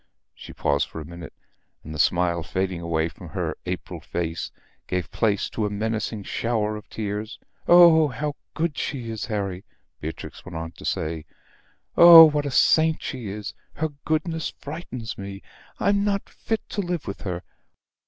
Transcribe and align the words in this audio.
She 0.33 0.51
paused 0.51 0.87
for 0.89 0.99
a 0.99 1.05
minute, 1.05 1.33
and 1.83 1.93
the 1.93 1.99
smile 1.99 2.41
fading 2.41 2.81
away 2.81 3.07
from 3.07 3.29
her 3.29 3.55
April 3.67 3.99
face, 3.99 4.49
gave 4.87 5.11
place 5.11 5.47
to 5.51 5.67
a 5.67 5.69
menacing 5.69 6.23
shower 6.23 6.75
of 6.75 6.89
tears; 6.89 7.37
"Oh, 7.67 8.07
how 8.07 8.35
good 8.55 8.75
she 8.79 9.11
is, 9.11 9.25
Harry," 9.27 9.63
Beatrix 9.99 10.43
went 10.43 10.55
on 10.57 10.71
to 10.71 10.85
say. 10.85 11.25
"Oh, 11.95 12.25
what 12.25 12.47
a 12.47 12.49
saint 12.49 13.03
she 13.03 13.27
is! 13.27 13.53
Her 13.73 13.89
goodness 14.03 14.49
frightens 14.57 15.19
me. 15.19 15.43
I'm 15.79 16.03
not 16.03 16.27
fit 16.27 16.67
to 16.69 16.81
live 16.81 17.05
with 17.07 17.21
her. 17.21 17.43